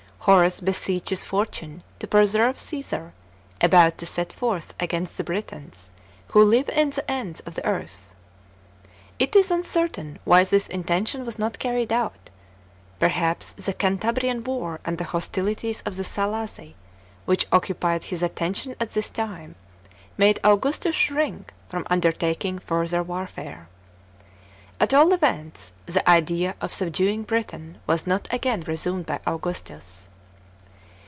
Horace 0.25 0.61
beseeches 0.61 1.23
Fortune 1.23 1.81
to 1.97 2.05
preserve 2.05 2.59
Caesar, 2.59 3.11
about 3.59 3.97
to 3.97 4.05
set 4.05 4.31
forth 4.31 4.75
against 4.79 5.17
the 5.17 5.23
Britons 5.23 5.89
who 6.27 6.43
live 6.43 6.69
in 6.69 6.91
the 6.91 7.09
ends 7.11 7.39
of 7.39 7.55
the 7.55 7.65
earth.J 7.65 8.89
It 9.17 9.35
is 9.35 9.49
uncertain 9.49 10.19
why 10.23 10.43
this 10.43 10.67
intention 10.67 11.25
was 11.25 11.39
not 11.39 11.57
carried 11.57 11.91
out; 11.91 12.29
perhaps 12.99 13.53
the 13.53 13.73
Cantabiian 13.73 14.43
war 14.43 14.79
and 14.85 14.99
the 14.99 15.05
hostilities 15.05 15.81
of 15.87 15.95
the 15.95 16.03
Saiassi, 16.03 16.75
which 17.25 17.47
occupied 17.51 18.03
his 18.03 18.21
attention 18.21 18.75
at 18.79 18.91
this 18.93 19.09
time, 19.09 19.55
made 20.19 20.39
Augustus 20.43 20.95
shrink 20.95 21.51
from 21.67 21.87
undertaking 21.89 22.59
further 22.59 23.03
waifare. 23.03 23.65
At 24.79 24.93
all 24.95 25.13
events, 25.13 25.73
the 25.85 26.07
idea 26.09 26.55
of 26.59 26.73
subduing 26.73 27.21
Britain 27.21 27.77
was 27.85 28.07
not 28.07 28.27
again 28.31 28.61
resumed 28.61 29.05
by 29.05 29.19
Augustus. 29.27 30.09